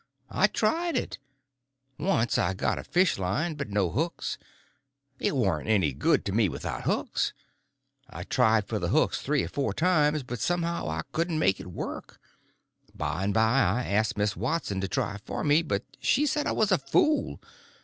[0.31, 1.19] I tried it.
[1.99, 4.39] Once I got a fish line, but no hooks.
[5.19, 7.33] It warn't any good to me without hooks.
[8.09, 11.67] I tried for the hooks three or four times, but somehow I couldn't make it
[11.67, 12.19] work.
[12.95, 16.25] By and by, one day, I asked Miss Watson to try for me, but she
[16.25, 17.39] said I was a fool.